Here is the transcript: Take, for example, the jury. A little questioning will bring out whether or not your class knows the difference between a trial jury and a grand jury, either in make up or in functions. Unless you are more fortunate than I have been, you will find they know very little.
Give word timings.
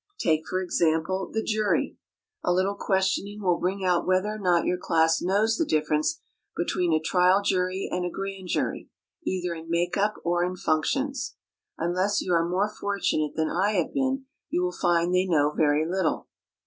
Take, 0.17 0.47
for 0.47 0.63
example, 0.63 1.29
the 1.31 1.43
jury. 1.43 1.95
A 2.43 2.51
little 2.51 2.73
questioning 2.73 3.39
will 3.43 3.59
bring 3.59 3.85
out 3.85 4.07
whether 4.07 4.29
or 4.29 4.39
not 4.39 4.65
your 4.65 4.79
class 4.79 5.21
knows 5.21 5.57
the 5.57 5.63
difference 5.63 6.19
between 6.57 6.91
a 6.91 6.99
trial 6.99 7.43
jury 7.43 7.87
and 7.91 8.03
a 8.03 8.09
grand 8.09 8.47
jury, 8.47 8.89
either 9.27 9.53
in 9.53 9.69
make 9.69 9.97
up 9.97 10.15
or 10.23 10.43
in 10.43 10.55
functions. 10.55 11.35
Unless 11.77 12.19
you 12.19 12.33
are 12.33 12.49
more 12.49 12.67
fortunate 12.73 13.35
than 13.35 13.51
I 13.51 13.73
have 13.73 13.93
been, 13.93 14.25
you 14.49 14.63
will 14.63 14.71
find 14.71 15.13
they 15.13 15.27
know 15.27 15.51
very 15.55 15.87
little. 15.87 16.27